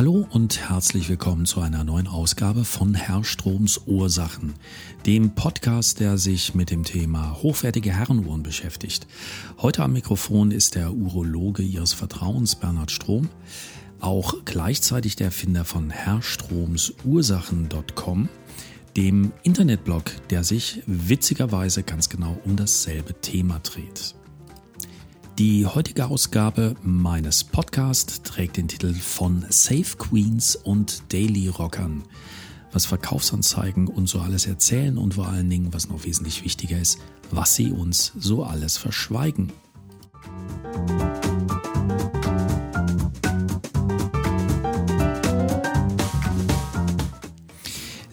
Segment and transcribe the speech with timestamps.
[0.00, 4.54] Hallo und herzlich willkommen zu einer neuen Ausgabe von Herr Stroms Ursachen,
[5.04, 9.06] dem Podcast, der sich mit dem Thema hochwertige Herrenuhren beschäftigt.
[9.58, 13.28] Heute am Mikrofon ist der Urologe Ihres Vertrauens, Bernhard Strom,
[14.00, 18.30] auch gleichzeitig der Erfinder von herrstromsursachen.com,
[18.96, 24.14] dem Internetblog, der sich witzigerweise ganz genau um dasselbe Thema dreht.
[25.40, 32.02] Die heutige Ausgabe meines Podcasts trägt den Titel von Safe Queens und Daily Rockern.
[32.72, 36.98] Was Verkaufsanzeigen und so alles erzählen und vor allen Dingen, was noch wesentlich wichtiger ist,
[37.30, 39.50] was sie uns so alles verschweigen.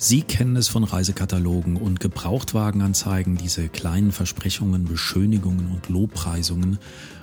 [0.10, 6.80] Sie kennen es von Reisekatalogen und Gebrauchtwagenanzeigen, diese kleinen Versprechungen, Beschönigungen und Lobpreisungen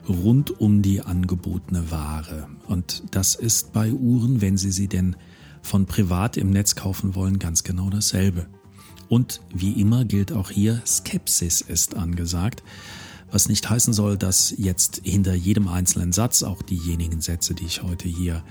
[0.09, 2.49] rund um die angebotene Ware.
[2.67, 5.17] Und das ist bei Uhren, wenn Sie sie denn
[5.63, 8.47] von privat im Netz kaufen wollen, ganz genau dasselbe.
[9.09, 12.63] Und wie immer gilt auch hier, Skepsis ist angesagt
[13.35, 17.83] was nicht heißen soll, dass jetzt hinter jedem einzelnen Satz, auch diejenigen Sätze, die ich
[17.83, 18.45] heute hier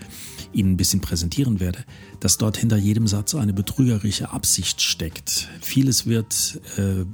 [0.51, 1.85] Ihnen ein bisschen präsentieren werde,
[2.19, 5.47] dass dort hinter jedem Satz eine betrügerische Absicht steckt.
[5.61, 7.05] Vieles wird, äh,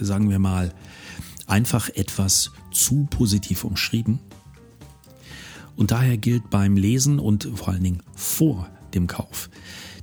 [0.00, 0.72] sagen wir mal,
[1.48, 4.18] einfach etwas zu positiv umschrieben.
[5.76, 9.48] Und daher gilt beim Lesen und vor allen Dingen vor dem Kauf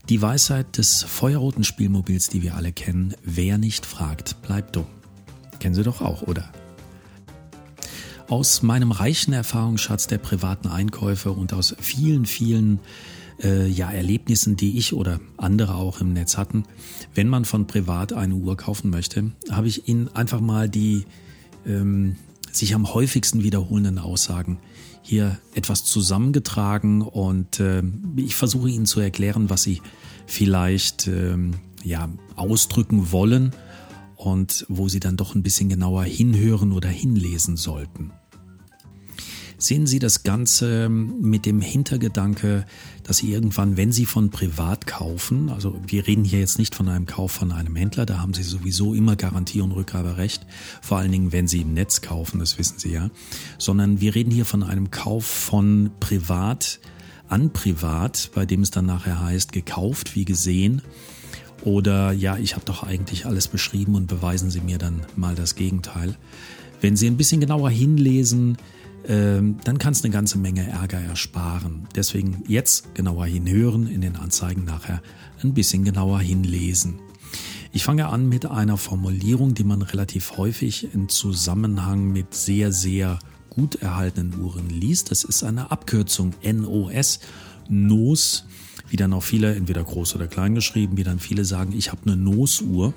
[0.10, 4.88] die Weisheit des feuerroten Spielmobils, die wir alle kennen, wer nicht fragt, bleibt dumm.
[5.60, 6.52] Kennen Sie doch auch, oder?
[8.30, 12.80] aus meinem reichen Erfahrungsschatz der privaten Einkäufe und aus vielen, vielen
[13.42, 16.64] äh, ja, Erlebnissen, die ich oder andere auch im Netz hatten,
[17.16, 21.06] wenn man von privat eine Uhr kaufen möchte, habe ich Ihnen einfach mal die
[21.66, 22.18] ähm,
[22.52, 24.60] sich am häufigsten wiederholenden Aussagen
[25.02, 27.82] hier etwas zusammengetragen und äh,
[28.16, 29.82] ich versuche Ihnen zu erklären, was Sie
[30.28, 33.52] vielleicht ähm, ja, ausdrücken wollen
[34.16, 38.12] und wo Sie dann doch ein bisschen genauer hinhören oder hinlesen sollten
[39.60, 42.66] sehen Sie das Ganze mit dem Hintergedanke,
[43.04, 46.88] dass Sie irgendwann, wenn Sie von privat kaufen, also wir reden hier jetzt nicht von
[46.88, 50.48] einem Kauf von einem Händler, da haben Sie sowieso immer Garantie und Rückgaberecht,
[50.82, 53.12] vor allen Dingen, wenn Sie im Netz kaufen, das wissen Sie ja,
[53.58, 56.80] sondern wir reden hier von einem Kauf von privat
[57.28, 60.82] an privat, bei dem es dann nachher heißt, gekauft wie gesehen.
[61.64, 65.56] Oder ja, ich habe doch eigentlich alles beschrieben und beweisen Sie mir dann mal das
[65.56, 66.16] Gegenteil.
[66.82, 68.58] Wenn Sie ein bisschen genauer hinlesen,
[69.08, 71.88] dann kann es eine ganze Menge Ärger ersparen.
[71.96, 75.02] Deswegen jetzt genauer hinhören, in den Anzeigen nachher
[75.42, 77.00] ein bisschen genauer hinlesen.
[77.72, 83.20] Ich fange an mit einer Formulierung, die man relativ häufig im Zusammenhang mit sehr, sehr
[83.50, 85.12] gut erhaltenen Uhren liest.
[85.12, 87.20] Das ist eine Abkürzung NOS,
[87.70, 88.46] NOS,
[88.90, 92.02] wie dann auch viele entweder groß oder klein geschrieben, wie dann viele sagen, ich habe
[92.06, 92.94] eine NOS-Uhr.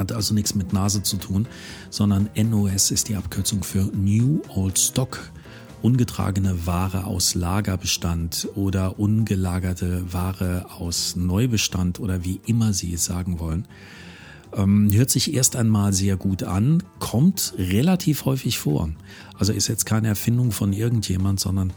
[0.00, 1.46] Hat also nichts mit Nase zu tun,
[1.90, 5.30] sondern NOS ist die Abkürzung für New Old Stock.
[5.82, 13.40] Ungetragene Ware aus Lagerbestand oder ungelagerte Ware aus Neubestand oder wie immer Sie es sagen
[13.40, 13.68] wollen.
[14.54, 18.88] Ähm, hört sich erst einmal sehr gut an, kommt relativ häufig vor.
[19.38, 21.74] Also ist jetzt keine Erfindung von irgendjemand, sondern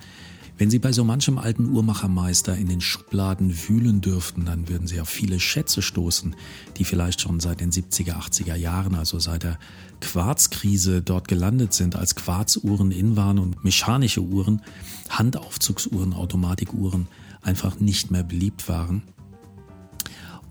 [0.57, 5.01] wenn Sie bei so manchem alten Uhrmachermeister in den Schubladen wühlen dürften, dann würden Sie
[5.01, 6.35] auf viele Schätze stoßen,
[6.77, 9.57] die vielleicht schon seit den 70er, 80er Jahren, also seit der
[10.01, 14.61] Quarzkrise dort gelandet sind, als Quarzuhren in waren und mechanische Uhren,
[15.09, 17.07] Handaufzugsuhren, Automatikuhren
[17.41, 19.03] einfach nicht mehr beliebt waren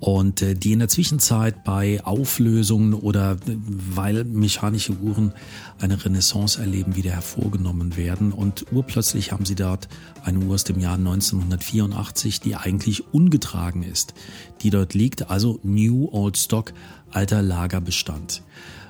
[0.03, 3.57] und äh, die in der Zwischenzeit bei Auflösungen oder äh,
[3.95, 5.33] weil mechanische Uhren
[5.79, 8.33] eine Renaissance erleben, wieder hervorgenommen werden.
[8.33, 9.87] Und urplötzlich haben sie dort
[10.25, 14.15] eine Uhr aus dem Jahr 1984, die eigentlich ungetragen ist,
[14.63, 16.73] die dort liegt, also New Old Stock,
[17.13, 18.43] alter Lagerbestand.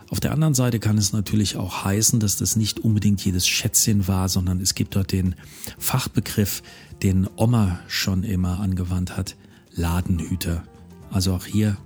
[0.08, 4.08] Auf der anderen Seite kann es natürlich auch heißen, dass das nicht unbedingt jedes Schätzchen
[4.08, 5.34] war, sondern es gibt dort den
[5.76, 6.62] Fachbegriff,
[7.02, 9.36] den Oma schon immer angewandt hat,
[9.74, 10.64] Ladenhüter.
[11.12, 11.76] Also auch hier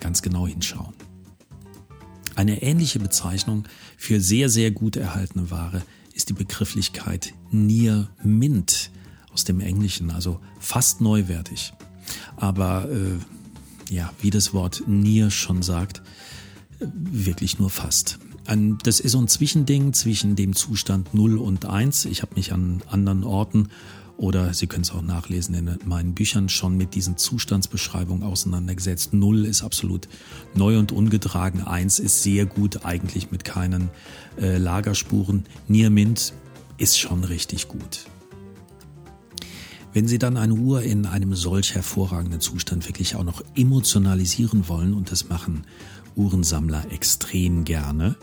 [0.00, 0.94] ganz genau hinschauen.
[2.34, 3.64] Eine ähnliche Bezeichnung
[3.96, 5.82] für sehr, sehr gut erhaltene Ware
[6.14, 8.90] ist die Begrifflichkeit Near Mint
[9.32, 11.72] aus dem Englischen, also fast neuwertig.
[12.36, 16.02] Aber äh, ja, wie das Wort Near schon sagt,
[16.78, 18.18] wirklich nur fast.
[18.46, 22.04] Ein, das ist so ein Zwischending zwischen dem Zustand 0 und 1.
[22.04, 23.68] Ich habe mich an anderen Orten
[24.16, 29.12] oder Sie können es auch nachlesen in meinen Büchern schon mit diesen Zustandsbeschreibungen auseinandergesetzt.
[29.12, 30.08] Null ist absolut
[30.54, 31.62] neu und ungetragen.
[31.62, 33.90] Eins ist sehr gut, eigentlich mit keinen
[34.40, 35.44] äh, Lagerspuren.
[35.68, 36.32] Near Mint
[36.78, 38.06] ist schon richtig gut.
[39.92, 44.92] Wenn Sie dann eine Uhr in einem solch hervorragenden Zustand wirklich auch noch emotionalisieren wollen,
[44.92, 45.64] und das machen
[46.14, 48.16] Uhrensammler extrem gerne,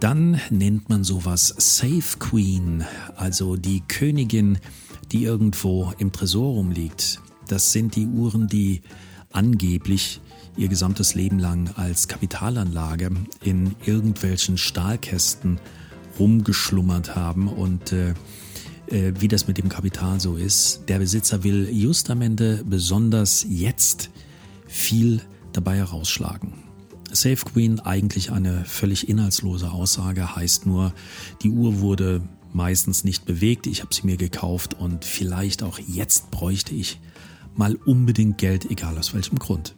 [0.00, 2.84] dann nennt man sowas Safe Queen,
[3.16, 4.58] also die Königin,
[5.16, 7.22] die irgendwo im Tresor rumliegt.
[7.48, 8.82] Das sind die Uhren, die
[9.32, 10.20] angeblich
[10.58, 13.10] ihr gesamtes Leben lang als Kapitalanlage
[13.42, 15.58] in irgendwelchen Stahlkästen
[16.18, 18.10] rumgeschlummert haben und äh,
[18.88, 20.82] äh, wie das mit dem Kapital so ist.
[20.88, 24.10] Der Besitzer will just am Ende besonders jetzt
[24.66, 25.22] viel
[25.54, 26.52] dabei herausschlagen.
[27.10, 30.92] Safe Queen eigentlich eine völlig inhaltslose Aussage, heißt nur,
[31.42, 32.20] die Uhr wurde
[32.52, 37.00] meistens nicht bewegt, ich habe sie mir gekauft und vielleicht auch jetzt bräuchte ich
[37.54, 39.74] mal unbedingt Geld, egal aus welchem Grund.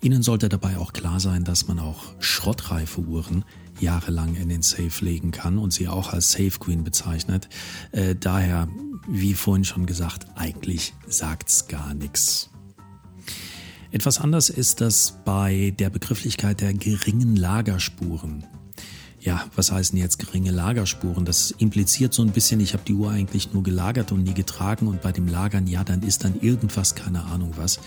[0.00, 3.44] Ihnen sollte dabei auch klar sein, dass man auch schrottreife Uhren
[3.80, 7.48] jahrelang in den Safe legen kann und sie auch als Safe Queen bezeichnet.
[7.92, 8.68] Äh, daher,
[9.08, 12.50] wie vorhin schon gesagt, eigentlich sagt's gar nichts.
[13.90, 18.44] Etwas anders ist das bei der Begrifflichkeit der geringen Lagerspuren.
[19.28, 21.26] Ja, was heißen jetzt geringe Lagerspuren?
[21.26, 24.86] Das impliziert so ein bisschen, ich habe die Uhr eigentlich nur gelagert und nie getragen
[24.86, 27.78] und bei dem Lagern, ja, dann ist dann irgendwas, keine Ahnung was.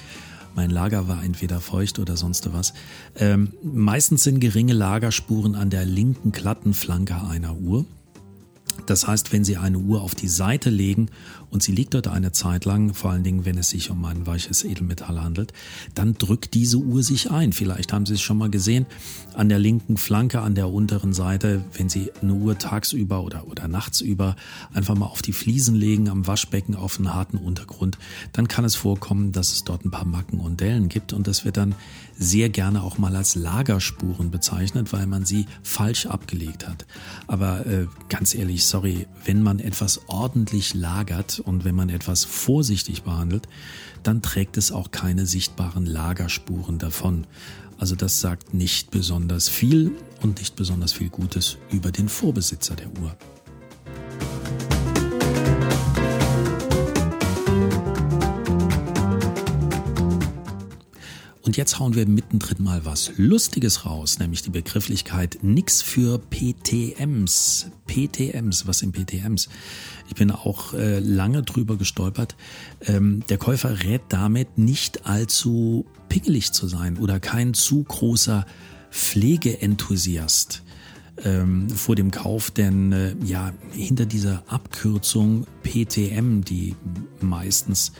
[0.53, 2.75] Mein Lager war entweder feucht oder sonst was.
[3.15, 7.85] Ähm, meistens sind geringe Lagerspuren an der linken glatten Flanke einer Uhr.
[8.85, 11.09] Das heißt, wenn Sie eine Uhr auf die Seite legen
[11.51, 14.25] und sie liegt dort eine Zeit lang, vor allen Dingen, wenn es sich um ein
[14.25, 15.53] weiches Edelmetall handelt,
[15.93, 17.51] dann drückt diese Uhr sich ein.
[17.51, 18.85] Vielleicht haben Sie es schon mal gesehen,
[19.33, 23.67] an der linken Flanke, an der unteren Seite, wenn Sie eine Uhr tagsüber oder, oder
[23.67, 24.37] nachtsüber
[24.73, 27.97] einfach mal auf die Fliesen legen, am Waschbecken auf einen harten Untergrund,
[28.31, 31.43] dann kann es vorkommen, dass es dort ein paar Macken und Dellen gibt und das
[31.43, 31.75] wird dann
[32.21, 36.85] sehr gerne auch mal als Lagerspuren bezeichnet, weil man sie falsch abgelegt hat.
[37.25, 43.01] Aber äh, ganz ehrlich, sorry, wenn man etwas ordentlich lagert und wenn man etwas vorsichtig
[43.01, 43.47] behandelt,
[44.03, 47.25] dann trägt es auch keine sichtbaren Lagerspuren davon.
[47.79, 49.91] Also das sagt nicht besonders viel
[50.21, 53.17] und nicht besonders viel Gutes über den Vorbesitzer der Uhr.
[61.51, 67.69] Und jetzt hauen wir mittendrin mal was Lustiges raus, nämlich die Begrifflichkeit nix für PTMs.
[67.87, 69.49] PTMs, was sind PTMs?
[70.07, 72.37] Ich bin auch äh, lange drüber gestolpert.
[72.85, 78.45] Ähm, der Käufer rät damit nicht allzu pingelig zu sein oder kein zu großer
[78.89, 80.63] Pflegeenthusiast
[81.25, 86.77] ähm, vor dem Kauf, denn äh, ja, hinter dieser Abkürzung PTM, die
[87.19, 87.91] meistens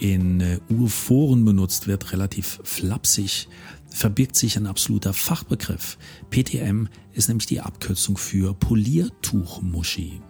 [0.00, 3.48] in äh, Urforen benutzt wird, relativ flapsig,
[3.90, 5.98] verbirgt sich ein absoluter Fachbegriff.
[6.30, 10.20] PTM ist nämlich die Abkürzung für Poliertuchmuschi.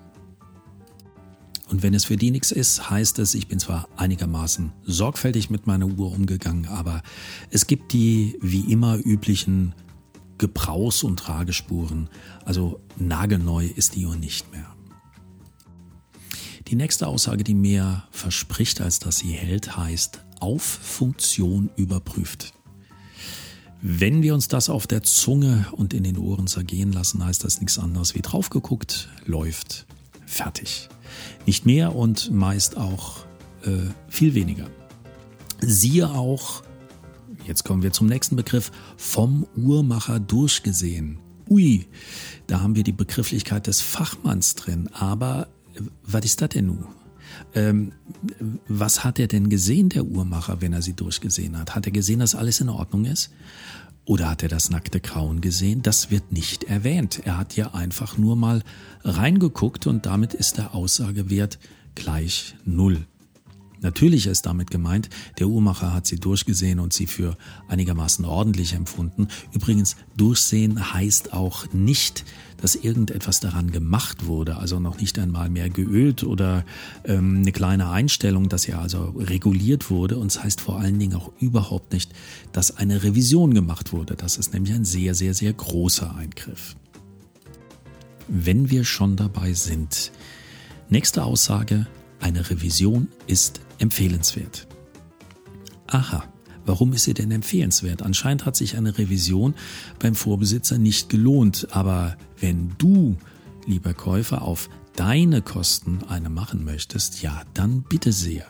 [1.69, 5.69] Und wenn es für die nichts ist, heißt es, ich bin zwar einigermaßen sorgfältig mit
[5.69, 7.03] meiner Uhr umgegangen, aber
[7.51, 9.75] es gibt die wie immer üblichen
[10.37, 12.09] Gebrauchs- und Tragespuren.
[12.45, 14.75] Also nagelneu ist die Uhr nicht mehr.
[16.71, 22.55] Die nächste Aussage, die mehr verspricht, als dass sie hält, heißt auf Funktion überprüft.
[23.83, 27.59] Wenn wir uns das auf der Zunge und in den Ohren zergehen lassen, heißt das
[27.59, 29.87] nichts anderes wie drauf geguckt, läuft,
[30.27, 30.89] fertig.
[31.45, 33.25] Nicht mehr und meist auch
[33.65, 34.69] äh, viel weniger.
[35.61, 36.63] Siehe auch,
[37.49, 41.19] jetzt kommen wir zum nächsten Begriff, vom Uhrmacher durchgesehen.
[41.49, 41.89] Ui,
[42.47, 45.49] da haben wir die Begrifflichkeit des Fachmanns drin, aber
[46.03, 46.87] was ist das denn nun?
[47.55, 47.93] Ähm,
[48.69, 51.75] was hat er denn gesehen, der Uhrmacher, wenn er sie durchgesehen hat?
[51.75, 53.31] Hat er gesehen, dass alles in Ordnung ist?
[54.05, 55.83] Oder hat er das nackte Grauen gesehen?
[55.83, 57.21] Das wird nicht erwähnt.
[57.25, 58.63] Er hat ja einfach nur mal
[59.05, 61.59] reingeguckt und damit ist der Aussagewert
[61.95, 63.07] gleich Null.
[63.83, 65.09] Natürlich ist damit gemeint,
[65.39, 67.37] der Uhrmacher hat sie durchgesehen und sie für
[67.69, 69.29] einigermaßen ordentlich empfunden.
[69.53, 72.25] Übrigens, durchsehen heißt auch nicht,
[72.61, 76.65] dass irgendetwas daran gemacht wurde, also noch nicht einmal mehr geölt oder
[77.05, 80.19] ähm, eine kleine Einstellung, dass ja also reguliert wurde.
[80.19, 82.13] Und es heißt vor allen Dingen auch überhaupt nicht,
[82.53, 84.15] dass eine Revision gemacht wurde.
[84.15, 86.77] Das ist nämlich ein sehr, sehr, sehr großer Eingriff.
[88.29, 90.13] Wenn wir schon dabei sind,
[90.89, 91.87] nächste Aussage,
[92.21, 94.69] eine Revision ist empfehlenswert.
[95.89, 96.25] Aha,
[96.65, 98.03] warum ist sie denn empfehlenswert?
[98.03, 99.55] Anscheinend hat sich eine Revision
[99.99, 103.17] beim Vorbesitzer nicht gelohnt, aber wenn du,
[103.67, 108.47] lieber Käufer, auf deine Kosten eine machen möchtest, ja, dann bitte sehr.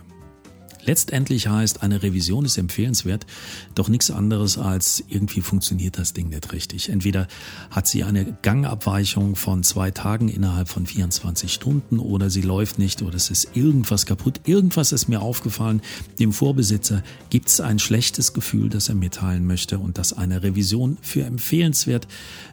[0.84, 3.26] Letztendlich heißt, eine Revision ist empfehlenswert,
[3.75, 6.88] doch nichts anderes als irgendwie funktioniert das Ding nicht richtig.
[6.88, 7.28] Entweder
[7.70, 13.02] hat sie eine Gangabweichung von zwei Tagen innerhalb von 24 Stunden oder sie läuft nicht
[13.02, 14.40] oder es ist irgendwas kaputt.
[14.44, 15.82] Irgendwas ist mir aufgefallen.
[16.18, 20.96] Dem Vorbesitzer gibt es ein schlechtes Gefühl, das er mitteilen möchte und dass eine Revision
[21.02, 22.08] für empfehlenswert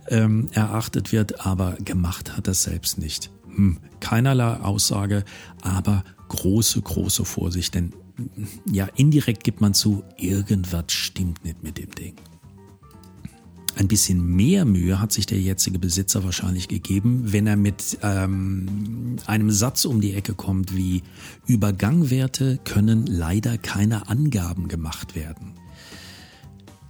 [0.10, 3.32] ähm, erachtet wird, aber gemacht hat er selbst nicht.
[3.56, 5.24] Hm, keinerlei Aussage,
[5.62, 7.94] aber große, große Vorsicht, denn
[8.66, 12.16] ja, indirekt gibt man zu, irgendwas stimmt nicht mit dem Ding.
[13.76, 19.18] Ein bisschen mehr Mühe hat sich der jetzige Besitzer wahrscheinlich gegeben, wenn er mit ähm,
[19.28, 21.04] einem Satz um die Ecke kommt wie
[21.46, 25.54] über Gangwerte können leider keine Angaben gemacht werden.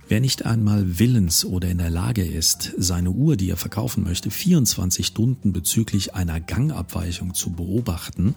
[0.08, 4.32] Wer nicht einmal willens oder in der Lage ist, seine Uhr, die er verkaufen möchte,
[4.32, 8.36] 24 Stunden bezüglich einer Gangabweichung zu beobachten,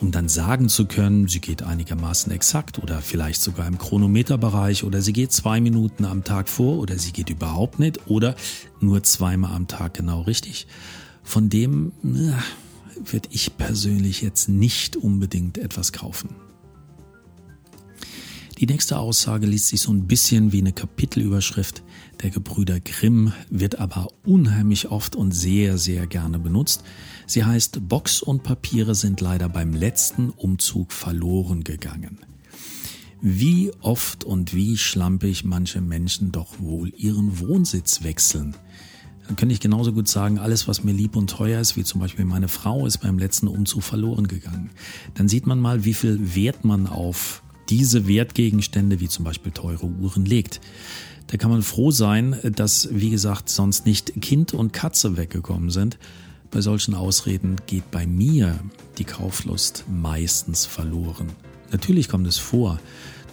[0.00, 5.02] um dann sagen zu können, sie geht einigermaßen exakt oder vielleicht sogar im Chronometerbereich oder
[5.02, 8.36] sie geht zwei Minuten am Tag vor oder sie geht überhaupt nicht oder
[8.80, 10.68] nur zweimal am Tag genau richtig.
[11.24, 12.32] Von dem äh,
[13.10, 16.30] würde ich persönlich jetzt nicht unbedingt etwas kaufen.
[18.58, 21.82] Die nächste Aussage liest sich so ein bisschen wie eine Kapitelüberschrift
[22.22, 26.82] der Gebrüder Grimm, wird aber unheimlich oft und sehr, sehr gerne benutzt.
[27.26, 32.18] Sie heißt, Box und Papiere sind leider beim letzten Umzug verloren gegangen.
[33.20, 38.54] Wie oft und wie schlampig manche Menschen doch wohl ihren Wohnsitz wechseln.
[39.26, 42.00] Dann könnte ich genauso gut sagen, alles, was mir lieb und teuer ist, wie zum
[42.00, 44.70] Beispiel meine Frau, ist beim letzten Umzug verloren gegangen.
[45.14, 49.86] Dann sieht man mal, wie viel Wert man auf diese Wertgegenstände, wie zum Beispiel teure
[49.86, 50.60] Uhren, legt.
[51.28, 55.98] Da kann man froh sein, dass, wie gesagt, sonst nicht Kind und Katze weggekommen sind.
[56.50, 58.58] Bei solchen Ausreden geht bei mir
[58.96, 61.28] die Kauflust meistens verloren.
[61.70, 62.80] Natürlich kommt es vor,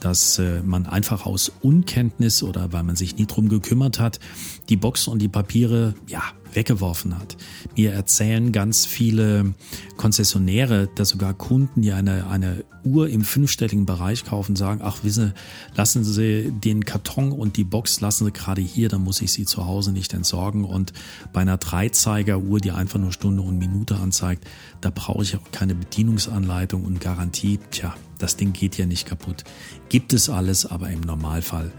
[0.02, 4.20] dass äh, man einfach aus Unkenntnis oder weil man sich nie drum gekümmert hat,
[4.68, 6.22] die Box und die Papiere, ja,
[6.56, 7.38] weggeworfen hat.
[7.76, 9.54] Mir erzählen ganz viele
[9.98, 15.34] Konzessionäre, dass sogar Kunden, die eine, eine Uhr im fünfstelligen Bereich kaufen, sagen, ach wisse,
[15.76, 19.46] lassen Sie den Karton und die Box lassen Sie gerade hier, dann muss ich sie
[19.46, 20.64] zu Hause nicht entsorgen.
[20.64, 20.94] Und
[21.34, 24.46] bei einer Dreizeiger-Uhr, die einfach nur Stunde und Minute anzeigt,
[24.82, 27.60] da brauche ich auch keine Bedienungsanleitung und Garantie.
[27.72, 29.44] Tja, das Ding geht ja nicht kaputt.
[29.90, 31.72] Gibt es alles, aber im Normalfall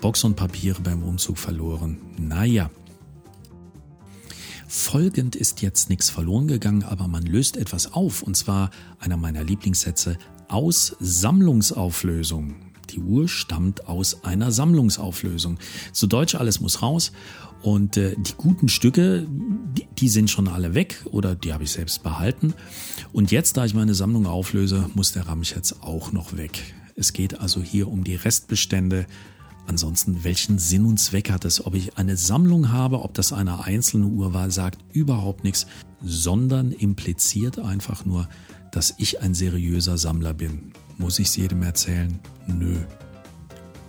[0.00, 1.98] Box und Papiere beim Umzug verloren.
[2.18, 2.70] Naja,
[4.76, 9.44] Folgend ist jetzt nichts verloren gegangen, aber man löst etwas auf, und zwar einer meiner
[9.44, 12.56] Lieblingssätze aus Sammlungsauflösung.
[12.90, 15.58] Die Uhr stammt aus einer Sammlungsauflösung.
[15.92, 17.12] Zu Deutsch alles muss raus
[17.62, 21.70] und äh, die guten Stücke, die, die sind schon alle weg oder die habe ich
[21.70, 22.52] selbst behalten.
[23.12, 26.74] Und jetzt, da ich meine Sammlung auflöse, muss der Ramsch jetzt auch noch weg.
[26.96, 29.06] Es geht also hier um die Restbestände
[29.66, 31.64] Ansonsten, welchen Sinn und Zweck hat es?
[31.64, 35.66] Ob ich eine Sammlung habe, ob das eine einzelne Uhr war, sagt überhaupt nichts,
[36.02, 38.28] sondern impliziert einfach nur,
[38.72, 40.72] dass ich ein seriöser Sammler bin.
[40.98, 42.18] Muss ich es jedem erzählen?
[42.46, 42.76] Nö.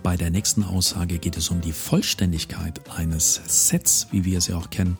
[0.02, 4.56] Bei der nächsten Aussage geht es um die Vollständigkeit eines Sets, wie wir es ja
[4.56, 4.98] auch kennen.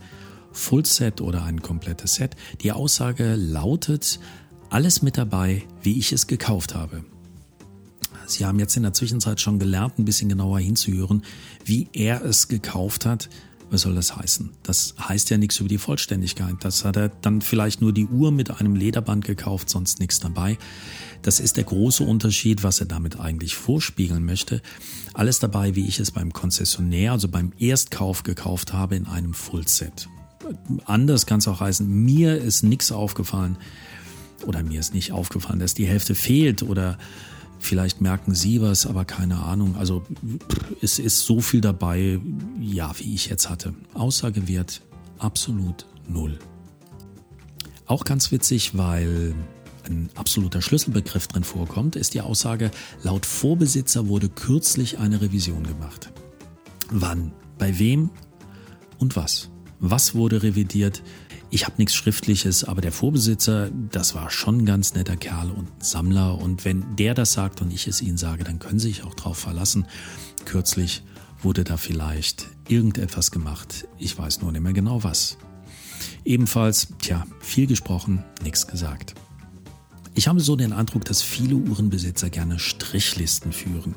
[0.52, 2.36] Full Set oder ein komplettes Set.
[2.62, 4.20] Die Aussage lautet,
[4.70, 7.06] alles mit dabei, wie ich es gekauft habe.
[8.28, 11.24] Sie haben jetzt in der Zwischenzeit schon gelernt, ein bisschen genauer hinzuhören,
[11.64, 13.30] wie er es gekauft hat.
[13.72, 14.52] Was soll das heißen?
[14.62, 16.56] Das heißt ja nichts über die Vollständigkeit.
[16.62, 20.58] Das hat er dann vielleicht nur die Uhr mit einem Lederband gekauft, sonst nichts dabei.
[21.24, 24.62] Das ist der große Unterschied, was er damit eigentlich vorspiegeln möchte.
[25.14, 30.08] Alles dabei, wie ich es beim Konzessionär, also beim Erstkauf gekauft habe, in einem Fullset.
[30.86, 33.58] Anders kann es auch heißen, mir ist nichts aufgefallen
[34.46, 37.00] oder mir ist nicht aufgefallen, dass die Hälfte fehlt oder
[37.60, 39.76] Vielleicht merken Sie was, aber keine Ahnung.
[39.76, 40.04] Also
[40.82, 42.20] es ist so viel dabei,
[42.60, 43.74] ja, wie ich jetzt hatte.
[43.94, 44.82] Aussagewert
[45.20, 46.38] absolut null.
[47.88, 49.36] Auch ganz witzig, weil
[49.86, 52.72] ein absoluter Schlüsselbegriff drin vorkommt, ist die Aussage,
[53.04, 56.12] laut Vorbesitzer wurde kürzlich eine Revision gemacht.
[56.90, 57.32] Wann?
[57.58, 58.10] Bei wem?
[58.98, 59.50] Und was?
[59.80, 61.04] Was wurde revidiert?
[61.52, 65.68] Ich habe nichts Schriftliches, aber der Vorbesitzer, das war schon ein ganz netter Kerl und
[65.80, 66.38] Sammler.
[66.38, 69.14] Und wenn der das sagt und ich es Ihnen sage, dann können Sie sich auch
[69.14, 69.86] drauf verlassen.
[70.46, 71.04] Kürzlich
[71.42, 73.88] wurde da vielleicht irgendetwas gemacht.
[73.98, 75.38] Ich weiß nur nicht mehr genau was.
[76.26, 79.14] Ebenfalls, tja, viel gesprochen, nichts gesagt.
[80.16, 83.96] Ich habe so den Eindruck, dass viele Uhrenbesitzer gerne Strichlisten führen.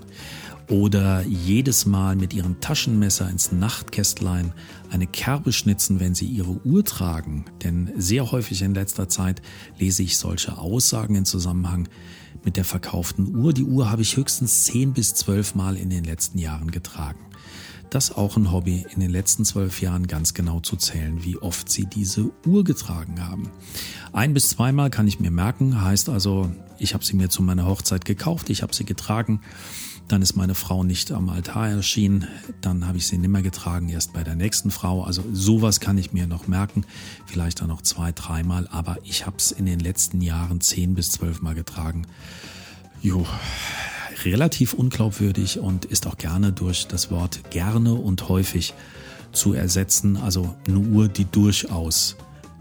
[0.69, 4.53] Oder jedes Mal mit ihrem Taschenmesser ins Nachtkästlein
[4.91, 7.47] eine Kerbe schnitzen, wenn sie ihre Uhr tragen.
[7.65, 9.41] Denn sehr häufig in letzter Zeit
[9.79, 11.89] lese ich solche Aussagen in Zusammenhang
[12.45, 13.53] mit der verkauften Uhr.
[13.53, 17.21] Die Uhr habe ich höchstens zehn bis zwölf Mal in den letzten Jahren getragen.
[17.91, 21.71] Das auch ein Hobby, in den letzten zwölf Jahren ganz genau zu zählen, wie oft
[21.71, 23.49] sie diese Uhr getragen haben.
[24.13, 27.67] Ein bis zweimal kann ich mir merken, heißt also, ich habe sie mir zu meiner
[27.67, 29.41] Hochzeit gekauft, ich habe sie getragen
[30.09, 32.27] dann ist meine Frau nicht am Altar erschienen.
[32.63, 35.05] Dann habe ich sie nimmer getragen, erst bei der nächsten Frau.
[35.05, 36.85] Also sowas kann ich mir noch merken.
[37.27, 38.67] Vielleicht auch noch zwei, dreimal.
[38.69, 42.07] Aber ich habe es in den letzten Jahren zehn bis zwölf Mal getragen.
[43.03, 43.27] Jo,
[44.25, 48.73] relativ unglaubwürdig und ist auch gerne durch das Wort gerne und häufig
[49.33, 50.17] zu ersetzen.
[50.17, 52.17] Also eine Uhr, die durchaus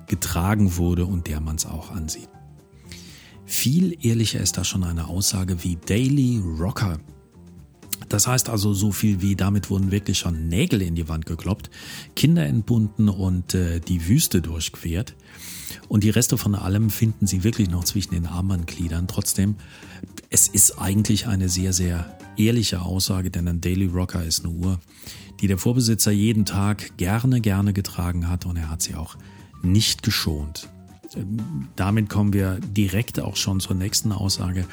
[0.08, 2.30] getragen wurde und der man es auch ansieht.
[3.46, 7.00] Viel ehrlicher ist da schon eine Aussage wie Daily Rocker.
[8.09, 11.69] Das heißt also so viel wie damit wurden wirklich schon Nägel in die Wand gekloppt,
[12.15, 15.15] Kinder entbunden und äh, die Wüste durchquert.
[15.89, 19.07] Und die Reste von allem finden Sie wirklich noch zwischen den Armbandgliedern.
[19.07, 19.55] Trotzdem,
[20.29, 24.79] es ist eigentlich eine sehr, sehr ehrliche Aussage, denn ein Daily Rocker ist eine Uhr,
[25.41, 29.17] die der Vorbesitzer jeden Tag gerne, gerne getragen hat und er hat sie auch
[29.61, 30.69] nicht geschont.
[31.15, 34.65] Ähm, damit kommen wir direkt auch schon zur nächsten Aussage.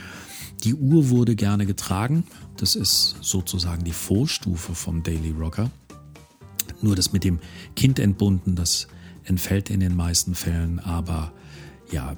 [0.63, 2.25] Die Uhr wurde gerne getragen.
[2.57, 5.71] Das ist sozusagen die Vorstufe vom Daily Rocker.
[6.81, 7.41] Nur das mit dem
[7.77, 8.89] Kind entbunden, das
[9.25, 11.33] entfällt in den meisten Fällen, aber
[11.91, 12.17] ja,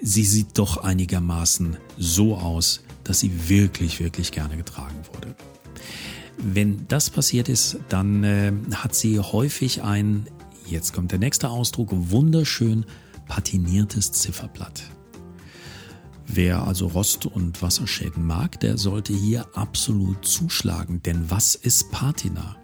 [0.00, 5.34] sie sieht doch einigermaßen so aus, dass sie wirklich, wirklich gerne getragen wurde.
[6.36, 10.26] Wenn das passiert ist, dann äh, hat sie häufig ein,
[10.66, 12.86] jetzt kommt der nächste Ausdruck, wunderschön
[13.26, 14.84] patiniertes Zifferblatt.
[16.28, 22.56] Wer also Rost- und Wasserschäden mag, der sollte hier absolut zuschlagen, denn was ist Patina?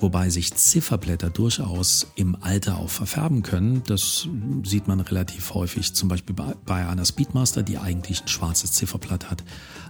[0.00, 3.82] Wobei sich Zifferblätter durchaus im Alter auch verfärben können.
[3.86, 4.26] Das
[4.64, 9.44] sieht man relativ häufig, zum Beispiel bei einer Speedmaster, die eigentlich ein schwarzes Zifferblatt hat,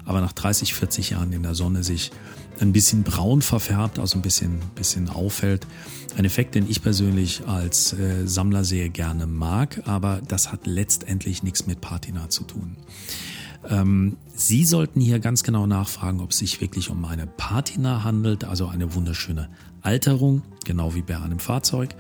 [0.05, 2.11] aber nach 30, 40 Jahren in der Sonne sich
[2.59, 5.67] ein bisschen braun verfärbt, also ein bisschen, bisschen auffällt.
[6.17, 11.45] Ein Effekt, den ich persönlich als äh, Sammler sehr gerne mag, aber das hat letztendlich
[11.45, 12.76] nichts mit Patina zu tun.
[13.69, 18.45] Ähm, Sie sollten hier ganz genau nachfragen, ob es sich wirklich um eine Patina handelt,
[18.45, 19.50] also eine wunderschöne
[19.82, 21.95] Alterung, genau wie bei einem Fahrzeug,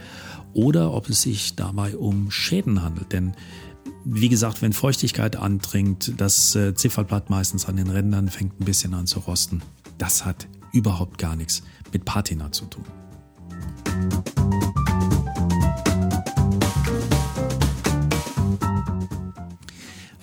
[0.52, 3.12] oder ob es sich dabei um Schäden handelt.
[3.12, 3.34] Denn
[4.04, 8.94] wie gesagt, wenn Feuchtigkeit andringt, das äh, Zifferblatt meistens an den Rändern fängt ein bisschen
[8.94, 9.62] an zu rosten.
[9.98, 11.62] Das hat überhaupt gar nichts
[11.92, 12.84] mit Patina zu tun.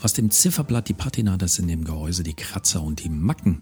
[0.02, 3.62] Was dem Zifferblatt die Patina, das in dem Gehäuse die Kratzer und die Macken.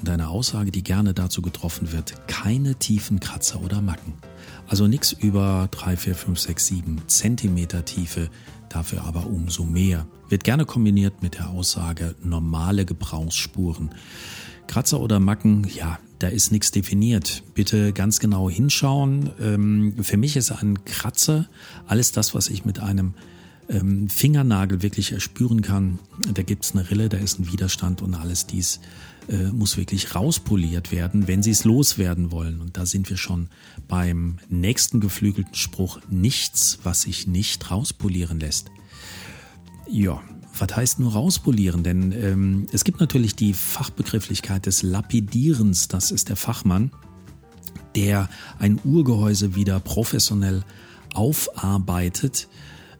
[0.00, 4.14] Und eine Aussage, die gerne dazu getroffen wird, keine tiefen Kratzer oder Macken.
[4.68, 8.28] Also nichts über 3, 4, 5, 6, 7 Zentimeter Tiefe,
[8.68, 10.06] dafür aber umso mehr.
[10.28, 13.90] Wird gerne kombiniert mit der Aussage normale Gebrauchsspuren.
[14.66, 17.42] Kratzer oder Macken, ja, da ist nichts definiert.
[17.54, 19.30] Bitte ganz genau hinschauen.
[19.40, 21.46] Ähm, für mich ist ein Kratzer
[21.86, 23.14] alles das, was ich mit einem
[23.68, 25.98] ähm, Fingernagel wirklich erspüren kann.
[26.32, 28.80] Da gibt's eine Rille, da ist ein Widerstand und alles dies
[29.28, 32.60] äh, muss wirklich rauspoliert werden, wenn Sie es loswerden wollen.
[32.60, 33.48] Und da sind wir schon
[33.88, 38.70] beim nächsten geflügelten Spruch, nichts, was sich nicht rauspolieren lässt.
[39.90, 40.22] Ja,
[40.58, 41.82] was heißt nur rauspolieren?
[41.82, 45.88] Denn ähm, es gibt natürlich die Fachbegrifflichkeit des Lapidierens.
[45.88, 46.90] Das ist der Fachmann,
[47.94, 50.62] der ein Urgehäuse wieder professionell
[51.14, 52.48] aufarbeitet,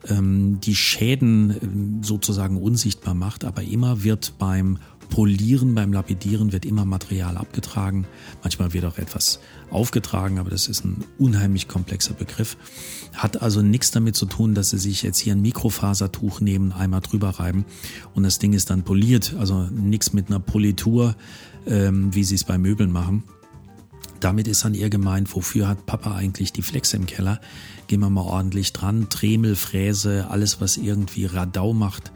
[0.08, 3.44] ähm, die Schäden ähm, sozusagen unsichtbar macht.
[3.44, 8.06] Aber immer wird beim Polieren, beim Lapidieren wird immer Material abgetragen.
[8.42, 9.40] Manchmal wird auch etwas
[9.70, 12.56] aufgetragen, aber das ist ein unheimlich komplexer Begriff.
[13.14, 17.00] Hat also nichts damit zu tun, dass Sie sich jetzt hier ein Mikrofasertuch nehmen, einmal
[17.00, 17.64] drüber reiben
[18.14, 19.34] und das Ding ist dann poliert.
[19.38, 21.16] Also nichts mit einer Politur,
[21.66, 23.24] ähm, wie Sie es bei Möbeln machen.
[24.20, 27.40] Damit ist dann eher gemeint, wofür hat Papa eigentlich die Flexe im Keller?
[27.86, 32.12] Gehen wir mal ordentlich dran, Dremel, Fräse, alles was irgendwie Radau macht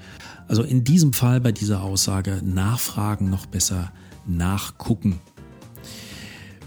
[0.51, 3.93] also in diesem Fall bei dieser Aussage nachfragen, noch besser
[4.27, 5.21] nachgucken.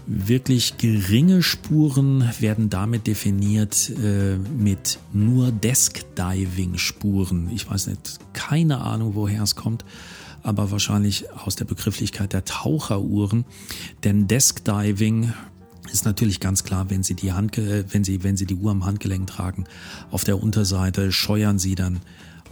[0.06, 7.50] Wirklich geringe Spuren werden damit definiert äh, mit nur Desk-Diving-Spuren.
[7.52, 9.84] Ich weiß nicht, keine Ahnung, woher es kommt,
[10.42, 13.44] aber wahrscheinlich aus der Begrifflichkeit der Taucheruhren.
[14.02, 15.34] Denn Desk-Diving
[15.92, 18.86] ist natürlich ganz klar, wenn Sie die Hand, wenn Sie, wenn Sie die Uhr am
[18.86, 19.64] Handgelenk tragen,
[20.10, 22.00] auf der Unterseite scheuern Sie dann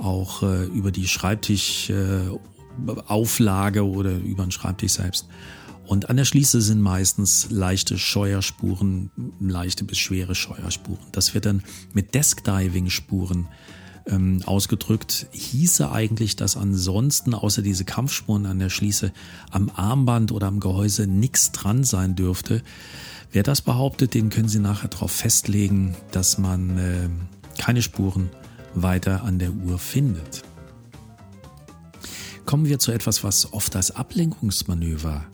[0.02, 5.26] auch äh, über die Schreibtischauflage äh, oder über den Schreibtisch selbst.
[5.86, 9.10] Und an der Schließe sind meistens leichte Scheuerspuren,
[9.40, 11.04] leichte bis schwere Scheuerspuren.
[11.12, 11.62] Das wird dann
[11.92, 13.48] mit Desk-Diving-Spuren
[14.06, 15.26] ähm, ausgedrückt.
[15.32, 19.12] Hieße eigentlich, dass ansonsten außer diese Kampfspuren an der Schließe
[19.50, 22.62] am Armband oder am Gehäuse nichts dran sein dürfte.
[23.30, 27.08] Wer das behauptet, den können Sie nachher darauf festlegen, dass man äh,
[27.58, 28.30] keine Spuren
[28.74, 30.42] weiter an der Uhr findet.
[32.44, 35.24] Kommen wir zu etwas, was oft als Ablenkungsmanöver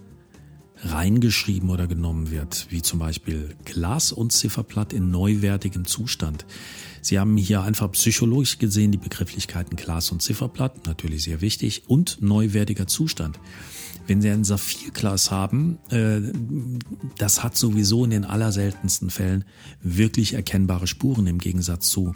[0.85, 6.47] reingeschrieben oder genommen wird, wie zum Beispiel Glas und Zifferblatt in neuwertigem Zustand.
[7.01, 12.19] Sie haben hier einfach psychologisch gesehen die Begrifflichkeiten Glas und Zifferblatt, natürlich sehr wichtig, und
[12.21, 13.39] neuwertiger Zustand.
[14.07, 16.21] Wenn Sie ein Saphirglas haben, äh,
[17.19, 19.45] das hat sowieso in den allerseltensten Fällen
[19.83, 22.15] wirklich erkennbare Spuren im Gegensatz zu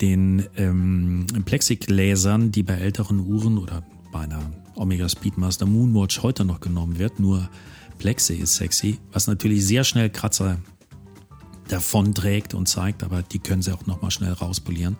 [0.00, 6.60] den ähm, Plexigläsern, die bei älteren Uhren oder bei einer Omega Speedmaster Moonwatch heute noch
[6.60, 7.18] genommen wird.
[7.18, 7.48] Nur
[7.98, 10.58] Plexi ist sexy, was natürlich sehr schnell Kratzer
[11.68, 14.96] davon trägt und zeigt, aber die können sie auch nochmal schnell rauspolieren.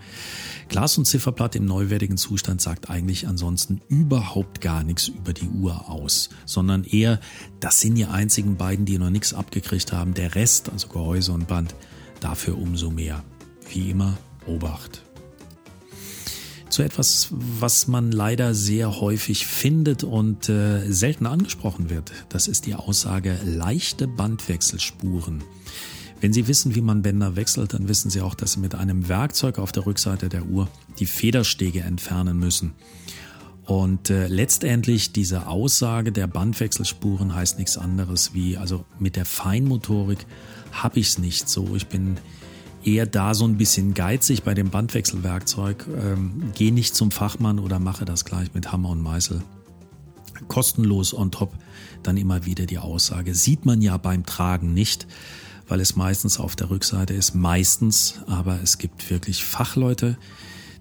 [0.68, 5.88] Glas- und Zifferblatt im neuwertigen Zustand sagt eigentlich ansonsten überhaupt gar nichts über die Uhr
[5.88, 7.20] aus, sondern eher,
[7.60, 10.14] das sind die einzigen beiden, die noch nichts abgekriegt haben.
[10.14, 11.74] Der Rest, also Gehäuse und Band,
[12.20, 13.22] dafür umso mehr.
[13.70, 15.02] Wie immer, Obacht.
[16.70, 22.10] Zu etwas, was man leider sehr häufig findet und äh, selten angesprochen wird.
[22.30, 25.44] Das ist die Aussage leichte Bandwechselspuren.
[26.20, 29.08] Wenn Sie wissen, wie man Bänder wechselt, dann wissen Sie auch, dass Sie mit einem
[29.08, 32.72] Werkzeug auf der Rückseite der Uhr die Federstege entfernen müssen.
[33.66, 40.26] Und äh, letztendlich diese Aussage der Bandwechselspuren heißt nichts anderes wie, also mit der Feinmotorik
[40.72, 41.74] habe ich es nicht so.
[41.74, 42.18] Ich bin
[42.84, 45.86] eher da so ein bisschen geizig bei dem Bandwechselwerkzeug.
[45.98, 49.42] Ähm, Gehe nicht zum Fachmann oder mache das gleich mit Hammer und Meißel.
[50.48, 51.52] Kostenlos on top
[52.02, 53.34] dann immer wieder die Aussage.
[53.34, 55.06] Sieht man ja beim Tragen nicht
[55.68, 57.34] weil es meistens auf der Rückseite ist.
[57.34, 60.18] Meistens, aber es gibt wirklich Fachleute,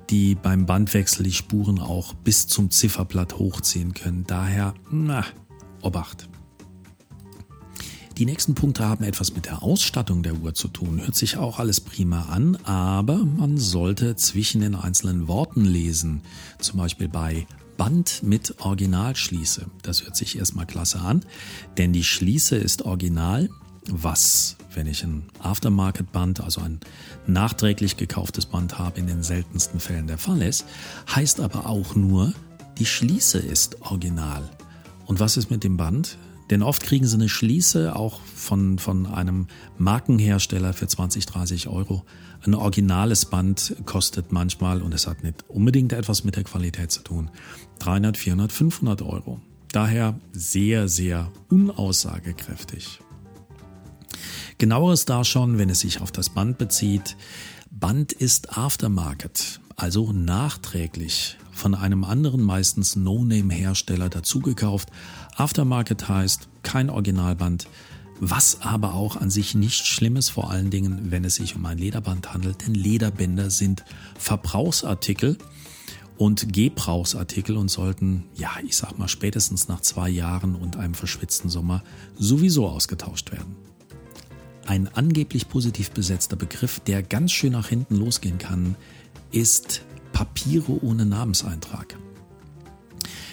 [0.09, 4.25] die beim Bandwechsel die Spuren auch bis zum Zifferblatt hochziehen können.
[4.27, 5.25] Daher, na,
[5.81, 6.29] Obacht.
[8.17, 11.01] Die nächsten Punkte haben etwas mit der Ausstattung der Uhr zu tun.
[11.01, 16.21] Hört sich auch alles prima an, aber man sollte zwischen den einzelnen Worten lesen.
[16.59, 19.65] Zum Beispiel bei Band mit Originalschließe.
[19.81, 21.25] Das hört sich erstmal klasse an,
[21.77, 23.49] denn die Schließe ist original,
[23.89, 26.79] was, wenn ich ein Aftermarket-Band, also ein
[27.27, 30.65] nachträglich gekauftes Band habe, in den seltensten Fällen der Fall ist,
[31.13, 32.33] heißt aber auch nur,
[32.79, 34.49] die Schließe ist original.
[35.05, 36.17] Und was ist mit dem Band?
[36.49, 42.03] Denn oft kriegen sie eine Schließe auch von, von einem Markenhersteller für 20, 30 Euro.
[42.45, 47.01] Ein originales Band kostet manchmal, und es hat nicht unbedingt etwas mit der Qualität zu
[47.01, 47.29] tun,
[47.79, 49.39] 300, 400, 500 Euro.
[49.71, 52.99] Daher sehr, sehr unaussagekräftig.
[54.57, 57.15] Genaueres da schon, wenn es sich auf das Band bezieht.
[57.71, 64.89] Band ist Aftermarket, also nachträglich von einem anderen, meistens No-Name-Hersteller dazugekauft.
[65.35, 67.67] Aftermarket heißt kein Originalband,
[68.19, 71.65] was aber auch an sich nicht schlimm ist, vor allen Dingen, wenn es sich um
[71.65, 73.83] ein Lederband handelt, denn Lederbänder sind
[74.17, 75.37] Verbrauchsartikel
[76.17, 81.49] und Gebrauchsartikel und sollten, ja, ich sag mal, spätestens nach zwei Jahren und einem verschwitzten
[81.49, 81.83] Sommer
[82.17, 83.62] sowieso ausgetauscht werden
[84.65, 88.75] ein angeblich positiv besetzter Begriff, der ganz schön nach hinten losgehen kann,
[89.31, 91.97] ist Papiere ohne Namenseintrag.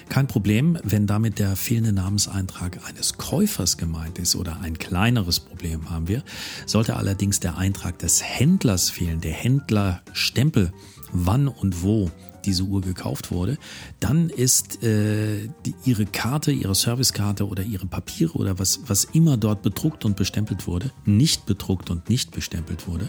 [0.08, 5.88] Kein Problem, wenn damit der fehlende Namenseintrag eines Käufers gemeint ist oder ein kleineres Problem
[5.88, 6.24] haben wir.
[6.66, 10.72] Sollte allerdings der Eintrag des Händlers fehlen, der Händlerstempel,
[11.12, 12.10] wann und wo
[12.44, 13.58] diese Uhr gekauft wurde,
[14.00, 19.36] dann ist äh, die, ihre Karte, ihre Servicekarte oder ihre Papiere oder was, was immer
[19.36, 23.08] dort bedruckt und bestempelt wurde, nicht bedruckt und nicht bestempelt wurde,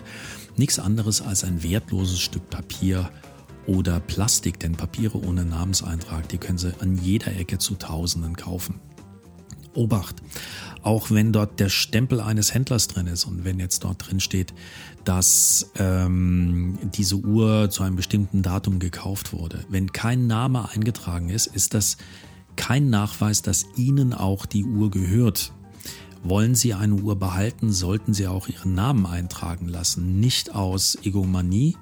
[0.57, 3.09] nichts anderes als ein wertloses Stück Papier
[3.67, 8.79] oder Plastik, denn Papiere ohne Namenseintrag, die können Sie an jeder Ecke zu Tausenden kaufen.
[9.73, 10.21] Obacht,
[10.83, 14.53] auch wenn dort der Stempel eines Händlers drin ist und wenn jetzt dort drin steht,
[15.03, 21.47] dass ähm, diese Uhr zu einem bestimmten Datum gekauft wurde, wenn kein Name eingetragen ist,
[21.47, 21.97] ist das
[22.55, 25.53] kein Nachweis, dass Ihnen auch die Uhr gehört.
[26.23, 30.19] Wollen Sie eine Uhr behalten, sollten Sie auch Ihren Namen eintragen lassen.
[30.19, 31.77] Nicht aus Egomanie,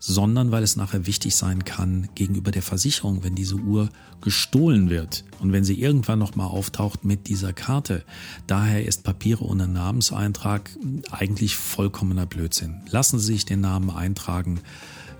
[0.00, 3.90] sondern weil es nachher wichtig sein kann gegenüber der Versicherung, wenn diese Uhr
[4.22, 8.02] gestohlen wird und wenn sie irgendwann nochmal auftaucht mit dieser Karte.
[8.46, 10.70] Daher ist Papiere ohne Namenseintrag
[11.10, 12.80] eigentlich vollkommener Blödsinn.
[12.90, 14.60] Lassen Sie sich den Namen eintragen.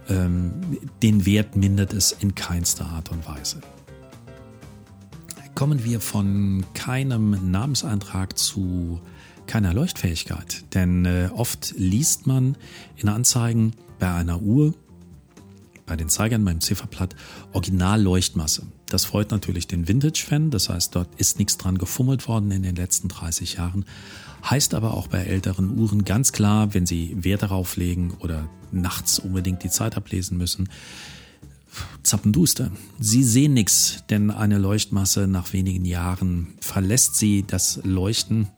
[0.08, 0.52] Ähm,
[1.02, 3.60] den Wert mindert es in keinster Art und Weise.
[5.54, 9.02] kommen wir von keinem Namenseintrag zu
[9.50, 10.64] keiner Leuchtfähigkeit.
[10.74, 12.56] Denn äh, oft liest man
[12.96, 14.74] in Anzeigen bei einer Uhr,
[15.86, 17.16] bei den Zeigern beim Zifferblatt,
[17.52, 18.62] Original-Leuchtmasse.
[18.88, 22.76] Das freut natürlich den Vintage-Fan, das heißt, dort ist nichts dran gefummelt worden in den
[22.76, 23.84] letzten 30 Jahren.
[24.48, 29.18] Heißt aber auch bei älteren Uhren ganz klar, wenn Sie Wert darauf legen oder nachts
[29.18, 30.68] unbedingt die Zeit ablesen müssen,
[32.04, 32.70] zappenduster.
[33.00, 38.48] Sie sehen nichts, denn eine Leuchtmasse nach wenigen Jahren verlässt sie das Leuchten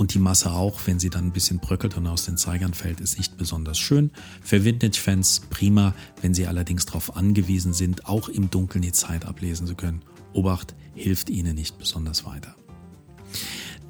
[0.00, 3.00] und die Masse auch, wenn sie dann ein bisschen bröckelt und aus den Zeigern fällt,
[3.00, 4.10] ist nicht besonders schön.
[4.42, 9.66] Für Vintage-Fans prima, wenn sie allerdings darauf angewiesen sind, auch im Dunkeln die Zeit ablesen
[9.66, 10.00] zu können.
[10.32, 12.56] Obacht, hilft ihnen nicht besonders weiter.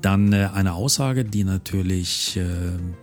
[0.03, 2.45] Dann äh, eine Aussage, die natürlich äh,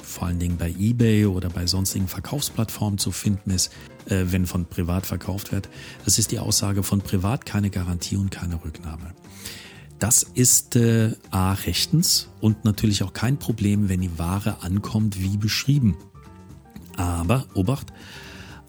[0.04, 3.72] vor allen Dingen bei eBay oder bei sonstigen Verkaufsplattformen zu finden ist,
[4.08, 5.70] äh, wenn von privat verkauft wird.
[6.04, 9.13] Das ist die Aussage von privat keine Garantie und keine Rücknahme.
[9.99, 15.38] Das ist äh, A rechtens und natürlich auch kein Problem, wenn die Ware ankommt wie
[15.38, 15.97] beschrieben.
[16.95, 17.93] Aber, Obacht,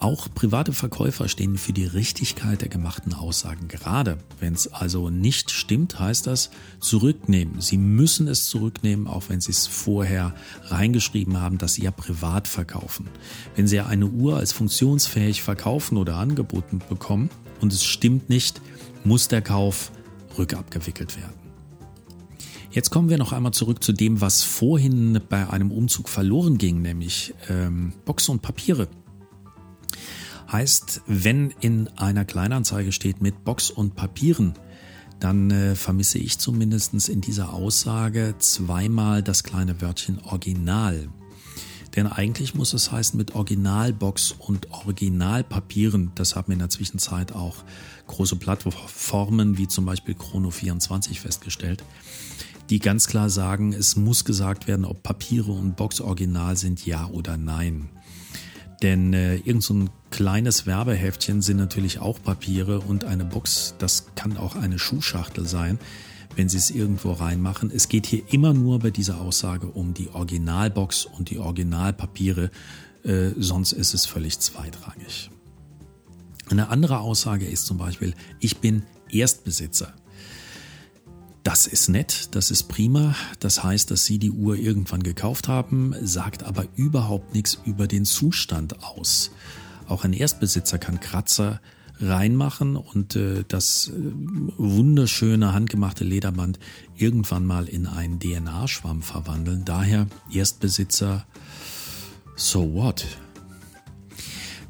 [0.01, 3.67] auch private Verkäufer stehen für die Richtigkeit der gemachten Aussagen.
[3.69, 7.61] Gerade wenn es also nicht stimmt, heißt das zurücknehmen.
[7.61, 10.35] Sie müssen es zurücknehmen, auch wenn Sie es vorher
[10.67, 13.09] reingeschrieben haben, dass Sie ja privat verkaufen.
[13.57, 17.29] Wenn Sie ja eine Uhr als funktionsfähig verkaufen oder angeboten bekommen
[17.61, 18.61] und es stimmt nicht,
[19.05, 19.91] muss der Kauf
[20.39, 21.49] rückabgewickelt werden.
[22.71, 26.83] Jetzt kommen wir noch einmal zurück zu dem, was vorhin bei einem Umzug verloren ging,
[26.83, 28.89] nämlich ähm, Box und Papiere.
[30.53, 34.55] Heißt, wenn in einer Kleinanzeige steht mit Box und Papieren,
[35.21, 41.09] dann äh, vermisse ich zumindest in dieser Aussage zweimal das kleine Wörtchen Original.
[41.97, 46.13] Denn eigentlich muss es heißen mit Originalbox und Originalpapieren.
[46.15, 47.57] Das haben in der Zwischenzeit auch
[48.07, 51.83] große Plattformen wie zum Beispiel Chrono24 festgestellt,
[52.71, 57.07] die ganz klar sagen, es muss gesagt werden, ob Papiere und Box original sind, ja
[57.07, 57.89] oder nein.
[58.83, 64.07] Denn äh, irgend so ein kleines Werbeheftchen sind natürlich auch Papiere und eine Box, das
[64.15, 65.79] kann auch eine Schuhschachtel sein,
[66.39, 67.73] wenn Sie es irgendwo reinmachen.
[67.75, 72.53] Es geht hier immer nur bei dieser Aussage um die Originalbox und die Originalpapiere,
[73.03, 75.31] äh, sonst ist es völlig zweitrangig.
[76.49, 79.93] Eine andere Aussage ist zum Beispiel, ich bin Erstbesitzer.
[81.43, 83.17] Das ist nett, das ist prima.
[83.41, 88.05] Das heißt, dass Sie die Uhr irgendwann gekauft haben, sagt aber überhaupt nichts über den
[88.05, 89.33] Zustand aus.
[89.89, 91.61] Auch ein Erstbesitzer kann Kratzer
[92.01, 93.93] reinmachen und äh, das äh,
[94.57, 96.59] wunderschöne handgemachte Lederband
[96.97, 99.65] irgendwann mal in einen DNA-Schwamm verwandeln.
[99.65, 101.27] Daher Erstbesitzer,
[102.37, 103.07] so what?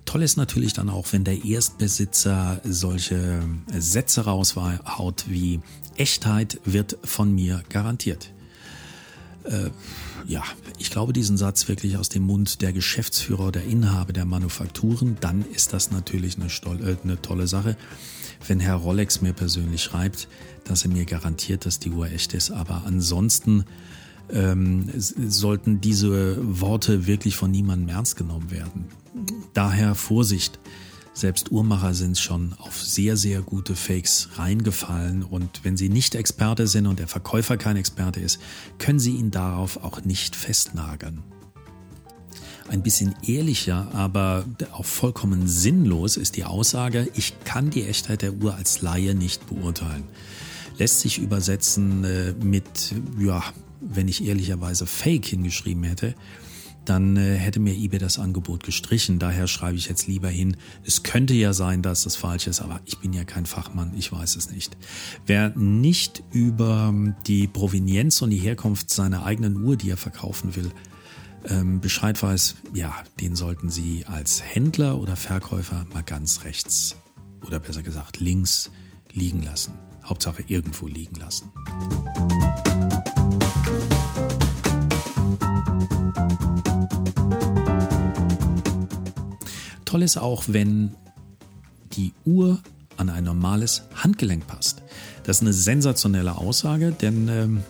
[0.05, 5.61] Toll ist natürlich dann auch, wenn der Erstbesitzer solche Sätze raushaut wie
[5.97, 8.33] Echtheit wird von mir garantiert.
[9.45, 9.71] Äh,
[10.29, 10.45] ja,
[10.79, 15.45] ich glaube diesen Satz wirklich aus dem Mund der Geschäftsführer oder Inhaber der Manufakturen, dann
[15.55, 17.77] ist das natürlich eine, äh, eine tolle Sache.
[18.47, 20.29] Wenn Herr Rolex mir persönlich schreibt,
[20.64, 23.64] dass er mir garantiert, dass die Uhr echt ist, aber ansonsten
[24.31, 28.85] ähm, sollten diese Worte wirklich von niemandem ernst genommen werden.
[29.55, 30.59] Daher Vorsicht.
[31.19, 36.69] Selbst Uhrmacher sind schon auf sehr, sehr gute Fakes reingefallen und wenn sie nicht Experte
[36.69, 38.39] sind und der Verkäufer kein Experte ist,
[38.79, 41.25] können sie ihn darauf auch nicht festnageln.
[42.69, 48.35] Ein bisschen ehrlicher, aber auch vollkommen sinnlos ist die Aussage, ich kann die Echtheit der
[48.35, 50.05] Uhr als Laie nicht beurteilen.
[50.79, 53.43] Lässt sich übersetzen äh, mit, ja,
[53.81, 56.15] wenn ich ehrlicherweise Fake hingeschrieben hätte,
[56.88, 59.18] dann äh, hätte mir eBay das Angebot gestrichen.
[59.18, 62.81] Daher schreibe ich jetzt lieber hin, es könnte ja sein, dass das falsch ist, aber
[62.85, 64.77] ich bin ja kein Fachmann, ich weiß es nicht.
[65.27, 66.94] Wer nicht über
[67.27, 70.70] die Provenienz und die Herkunft seiner eigenen Uhr, die er verkaufen will,
[71.48, 76.96] ähm, Bescheid weiß, ja, den sollten Sie als Händler oder Verkäufer mal ganz rechts
[77.46, 78.70] oder besser gesagt links
[79.12, 79.74] liegen lassen.
[80.05, 81.51] Hauptsache irgendwo liegen lassen.
[89.85, 90.95] Toll ist auch, wenn
[91.93, 92.61] die Uhr
[92.99, 94.83] an ein normales Handgelenk passt.
[95.25, 97.63] Das ist eine sensationelle Aussage, denn ähm,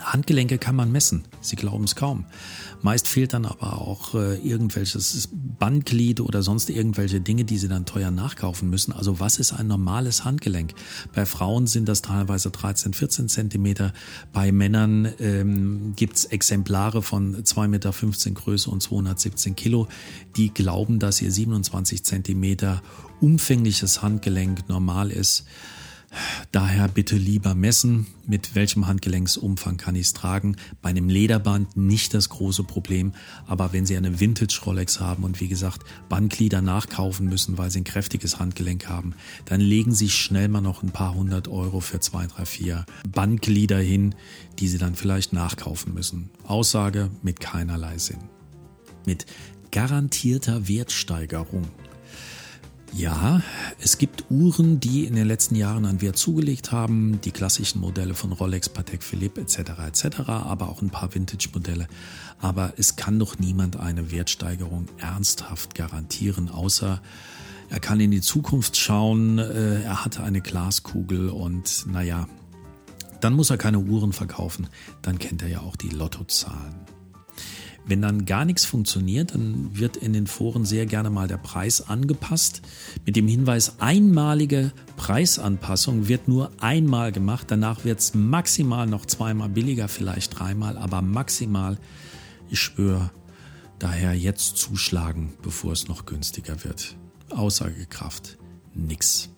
[0.00, 1.24] Handgelenke kann man messen.
[1.40, 2.24] Sie glauben es kaum.
[2.82, 7.84] Meist fehlt dann aber auch äh, irgendwelches Bandglied oder sonst irgendwelche Dinge, die sie dann
[7.84, 8.92] teuer nachkaufen müssen.
[8.92, 10.74] Also was ist ein normales Handgelenk?
[11.14, 13.92] Bei Frauen sind das teilweise 13, 14 Zentimeter.
[14.32, 17.90] Bei Männern ähm, gibt's Exemplare von 2,15 Meter
[18.32, 19.88] Größe und 217 Kilo,
[20.36, 22.82] die glauben, dass ihr 27 Zentimeter
[23.20, 25.44] umfängliches Handgelenk normal ist.
[26.52, 30.56] Daher bitte lieber messen, mit welchem Handgelenksumfang kann ich es tragen.
[30.82, 33.12] Bei einem Lederband nicht das große Problem,
[33.46, 37.80] aber wenn Sie eine Vintage Rolex haben und wie gesagt Bandglieder nachkaufen müssen, weil Sie
[37.80, 42.00] ein kräftiges Handgelenk haben, dann legen Sie schnell mal noch ein paar hundert Euro für
[42.00, 44.14] zwei, drei, vier Bandglieder hin,
[44.58, 46.30] die Sie dann vielleicht nachkaufen müssen.
[46.44, 48.18] Aussage mit keinerlei Sinn.
[49.06, 49.26] Mit
[49.70, 51.68] garantierter Wertsteigerung.
[52.92, 53.40] Ja,
[53.78, 58.14] es gibt Uhren, die in den letzten Jahren an Wert zugelegt haben, die klassischen Modelle
[58.14, 59.58] von Rolex, Patek Philippe etc.
[59.86, 61.86] etc., aber auch ein paar Vintage-Modelle.
[62.40, 67.00] Aber es kann doch niemand eine Wertsteigerung ernsthaft garantieren, außer
[67.68, 72.26] er kann in die Zukunft schauen, äh, er hatte eine Glaskugel und naja,
[73.20, 74.66] dann muss er keine Uhren verkaufen,
[75.02, 76.74] dann kennt er ja auch die Lottozahlen.
[77.86, 81.88] Wenn dann gar nichts funktioniert, dann wird in den Foren sehr gerne mal der Preis
[81.88, 82.62] angepasst.
[83.06, 87.46] Mit dem Hinweis, einmalige Preisanpassung wird nur einmal gemacht.
[87.50, 91.78] Danach wird es maximal noch zweimal billiger, vielleicht dreimal, aber maximal,
[92.48, 93.10] ich schwöre,
[93.78, 96.96] daher jetzt zuschlagen, bevor es noch günstiger wird.
[97.30, 98.38] Aussagekraft,
[98.74, 99.30] nix.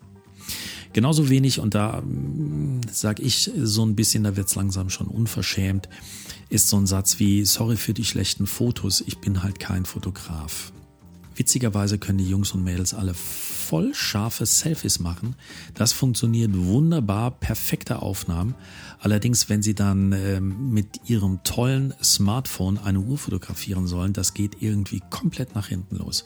[0.93, 5.07] Genauso wenig, und da mm, sage ich so ein bisschen, da wird es langsam schon
[5.07, 5.89] unverschämt,
[6.53, 10.71] ist so ein Satz wie, sorry für die schlechten Fotos, ich bin halt kein Fotograf.
[11.35, 15.35] Witzigerweise können die Jungs und Mädels alle voll scharfe Selfies machen.
[15.73, 18.55] Das funktioniert wunderbar, perfekte Aufnahmen.
[19.01, 24.61] Allerdings, wenn sie dann äh, mit ihrem tollen Smartphone eine Uhr fotografieren sollen, das geht
[24.61, 26.25] irgendwie komplett nach hinten los.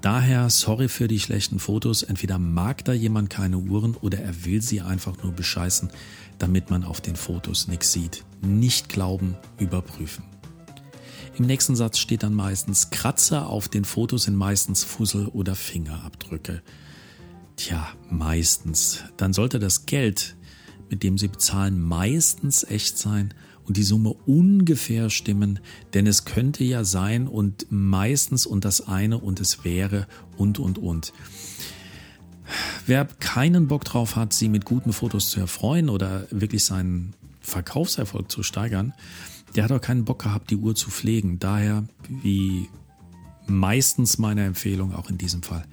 [0.00, 2.02] Daher sorry für die schlechten Fotos.
[2.02, 5.90] Entweder mag da jemand keine Uhren oder er will sie einfach nur bescheißen,
[6.38, 8.24] damit man auf den Fotos nichts sieht.
[8.40, 10.24] Nicht glauben, überprüfen.
[11.36, 16.62] Im nächsten Satz steht dann meistens Kratzer auf den Fotos sind meistens Fussel oder Fingerabdrücke.
[17.56, 19.04] Tja, meistens.
[19.16, 20.36] Dann sollte das Geld,
[20.90, 23.32] mit dem Sie bezahlen, meistens echt sein
[23.64, 25.60] und die Summe ungefähr stimmen,
[25.94, 30.78] denn es könnte ja sein und meistens und das eine und es wäre und und
[30.78, 31.12] und.
[32.86, 37.14] Wer keinen Bock drauf hat, sie mit guten Fotos zu erfreuen oder wirklich seinen
[37.50, 38.94] Verkaufserfolg zu steigern,
[39.54, 41.38] der hat auch keinen Bock gehabt, die Uhr zu pflegen.
[41.38, 42.68] Daher, wie
[43.46, 45.64] meistens meine Empfehlung, auch in diesem Fall,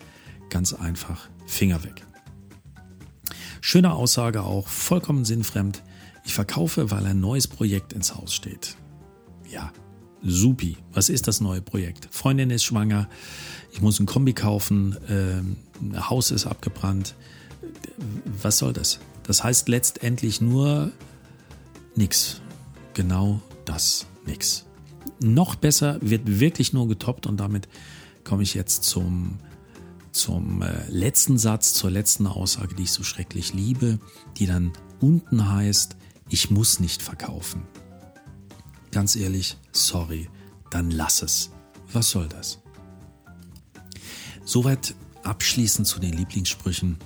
[0.50, 2.04] ganz einfach Finger weg.
[3.62, 5.84] Schöne Aussage auch, vollkommen sinnfremd.
[6.26, 8.76] Ich verkaufe, weil ein neues Projekt ins Haus steht.
[9.50, 9.72] Ja,
[10.22, 10.78] supi.
[10.94, 12.08] Was ist das neue Projekt?
[12.12, 13.08] Freundin ist schwanger,
[13.72, 15.38] ich muss ein Kombi kaufen, äh,
[15.82, 17.16] ein Haus ist abgebrannt.
[18.42, 19.00] Was soll das?
[19.24, 20.92] Das heißt letztendlich nur
[21.98, 22.42] nichts.
[22.94, 24.66] Genau das nix.
[25.20, 27.68] Noch besser wird wirklich nur getoppt und damit
[28.24, 29.40] komme ich jetzt zum,
[30.12, 34.00] zum äh, letzten Satz, zur letzten Aussage, die ich so schrecklich liebe,
[34.38, 35.96] die dann unten heißt,
[36.30, 37.64] ich muss nicht verkaufen.
[38.92, 40.30] Ganz ehrlich, sorry,
[40.72, 41.52] dann lass es.
[41.94, 42.60] Was soll das?
[44.44, 46.98] Soweit abschließend zu den Lieblingssprüchen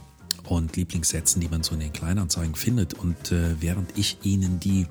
[0.51, 2.93] und Lieblingssätzen, die man so in den Kleinanzeigen findet.
[2.93, 4.85] Und äh, während ich Ihnen die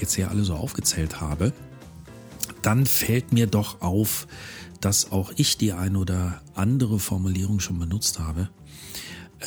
[0.00, 1.52] jetzt hier alle so aufgezählt habe,
[2.62, 4.26] dann fällt mir doch auf,
[4.80, 8.48] dass auch ich die ein oder andere Formulierung schon benutzt habe.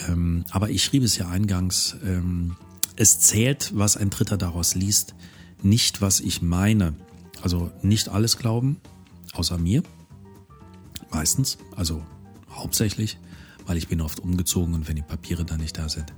[0.08, 2.56] Ähm, aber ich schrieb es ja eingangs, ähm,
[2.95, 5.15] es zählt, was ein Dritter daraus liest,
[5.63, 6.93] nicht was ich meine.
[7.41, 8.80] Also nicht alles glauben,
[9.34, 9.82] außer mir.
[11.10, 12.06] Meistens, also
[12.51, 13.17] hauptsächlich,
[13.71, 16.12] weil ich bin oft umgezogen und wenn die Papiere dann nicht da sind.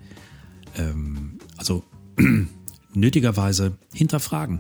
[0.76, 1.84] Ähm, also
[2.96, 4.60] nötigerweise hinterfragen.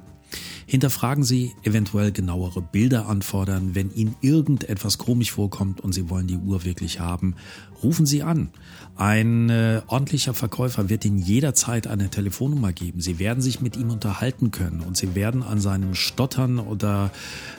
[0.65, 6.37] Hinterfragen Sie eventuell genauere Bilder anfordern, wenn Ihnen irgendetwas komisch vorkommt und Sie wollen die
[6.37, 7.35] Uhr wirklich haben.
[7.83, 8.49] Rufen Sie an.
[8.95, 13.01] Ein äh, ordentlicher Verkäufer wird Ihnen jederzeit eine Telefonnummer geben.
[13.01, 17.11] Sie werden sich mit ihm unterhalten können und Sie werden an seinem Stottern oder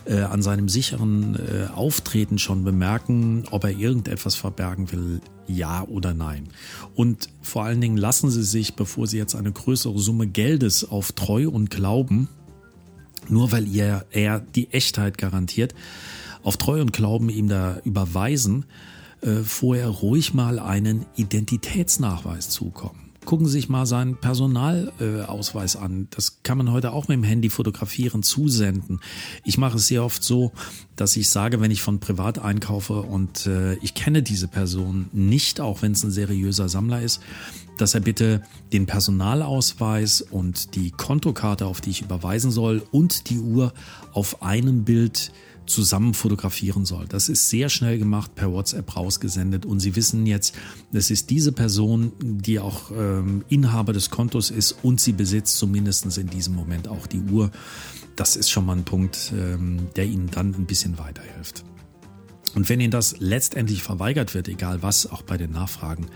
[0.07, 6.15] äh, an seinem sicheren äh, Auftreten schon bemerken, ob er irgendetwas verbergen will, ja oder
[6.15, 6.49] nein.
[6.95, 11.13] Und vor allen Dingen lassen Sie sich, bevor Sie jetzt eine größere Summe Geldes auf
[11.13, 12.29] Treu und Glauben
[13.31, 15.75] nur weil ihr er die Echtheit garantiert,
[16.43, 18.67] auf Treu und Glauben ihm da überweisen,
[19.23, 23.04] äh, vorher ruhig mal einen Identitätsnachweis zukommen.
[23.25, 26.09] Gucken Sie sich mal seinen Personalausweis äh, an.
[26.11, 29.01] Das kann man heute auch mit dem Handy fotografieren, zusenden.
[29.45, 30.53] Ich mache es sehr oft so,
[30.97, 35.61] dass ich sage, wenn ich von privat einkaufe und äh, ich kenne diese Person nicht,
[35.61, 37.21] auch wenn es ein seriöser Sammler ist,
[37.79, 43.39] dass er bitte den Personalausweis und die Kontokarte, auf die ich überweisen soll, und die
[43.39, 43.73] Uhr
[44.13, 45.33] auf einem Bild
[45.67, 47.07] zusammen fotografieren soll.
[47.09, 50.55] Das ist sehr schnell gemacht, per WhatsApp rausgesendet und Sie wissen jetzt,
[50.93, 56.19] es ist diese Person, die auch ähm, Inhaber des Kontos ist und sie besitzt zumindest
[56.19, 57.51] in diesem Moment auch die Uhr.
[58.17, 61.65] Das ist schon mal ein Punkt, ähm, der Ihnen dann ein bisschen weiterhilft.
[62.55, 66.07] Und wenn Ihnen das letztendlich verweigert wird, egal was, auch bei den Nachfragen,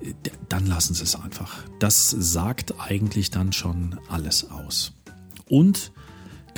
[0.00, 0.12] äh,
[0.48, 1.64] dann lassen Sie es einfach.
[1.80, 4.92] Das sagt eigentlich dann schon alles aus.
[5.48, 5.92] Und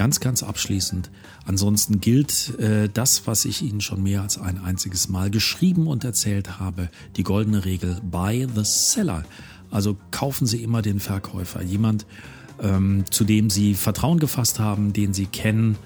[0.01, 1.11] ganz, ganz abschließend,
[1.45, 6.05] ansonsten gilt äh, das, was ich Ihnen schon mehr als ein einziges Mal geschrieben und
[6.05, 9.27] erzählt habe, die goldene Regel, buy the seller.
[9.71, 12.07] Also kaufen Sie immer den Verkäufer, jemand,
[12.63, 15.77] ähm, zu dem Sie Vertrauen gefasst haben, den Sie kennen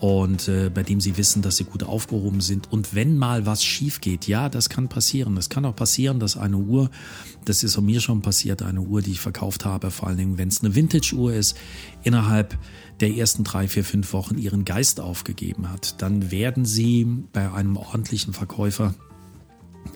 [0.00, 2.72] und äh, bei dem sie wissen, dass sie gut aufgehoben sind.
[2.72, 5.36] Und wenn mal was schief geht, ja, das kann passieren.
[5.36, 6.90] Es kann auch passieren, dass eine Uhr,
[7.44, 10.48] das ist mir schon passiert, eine Uhr, die ich verkauft habe, vor allen Dingen, wenn
[10.48, 11.54] es eine Vintage-Uhr ist,
[12.02, 12.58] innerhalb
[13.00, 16.00] der ersten drei, vier, fünf Wochen ihren Geist aufgegeben hat.
[16.00, 18.94] Dann werden sie bei einem ordentlichen Verkäufer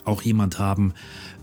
[0.05, 0.92] auch jemand haben,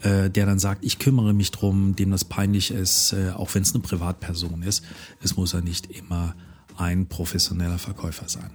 [0.01, 3.63] äh, der dann sagt, ich kümmere mich drum, dem das peinlich ist, äh, auch wenn
[3.63, 4.83] es eine Privatperson ist.
[5.19, 6.35] Es muss ja nicht immer
[6.77, 8.51] ein professioneller Verkäufer sein.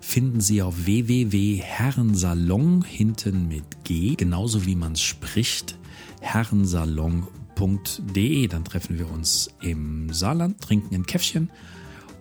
[0.00, 5.79] finden Sie auf www.herrensalon hinten mit G, genauso wie man es spricht,
[6.20, 8.48] herrensalon.de.
[8.48, 11.50] Dann treffen wir uns im Saarland, trinken ein Käffchen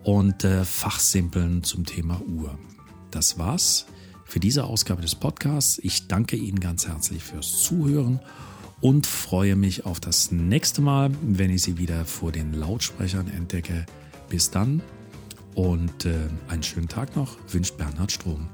[0.04, 2.58] und äh, fachsimpeln zum Thema Uhr.
[3.12, 3.86] Das war's
[4.26, 5.80] für diese Ausgabe des Podcasts.
[5.84, 8.20] Ich danke Ihnen ganz herzlich fürs Zuhören
[8.82, 13.86] und freue mich auf das nächste Mal, wenn ich Sie wieder vor den Lautsprechern entdecke.
[14.30, 14.82] Bis dann
[15.56, 16.16] und äh,
[16.48, 18.48] einen schönen Tag noch, wünscht Bernhard Strom.